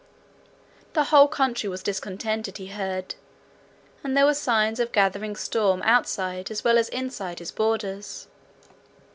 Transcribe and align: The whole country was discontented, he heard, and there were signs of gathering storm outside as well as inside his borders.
The 0.93 1.03
whole 1.03 1.27
country 1.27 1.69
was 1.69 1.83
discontented, 1.83 2.57
he 2.57 2.69
heard, 2.69 3.13
and 4.03 4.17
there 4.17 4.25
were 4.25 4.33
signs 4.33 4.79
of 4.79 4.91
gathering 4.91 5.35
storm 5.35 5.83
outside 5.83 6.49
as 6.49 6.63
well 6.63 6.79
as 6.79 6.89
inside 6.89 7.37
his 7.37 7.51
borders. 7.51 8.27